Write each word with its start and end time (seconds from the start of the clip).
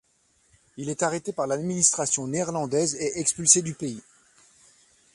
Il 0.77 0.89
est 0.89 1.03
arrêté 1.03 1.31
par 1.31 1.45
l'administration 1.45 2.25
néerlandaise 2.25 2.95
et 2.95 3.19
expulsé 3.19 3.61
du 3.61 3.75
pays. 3.75 4.01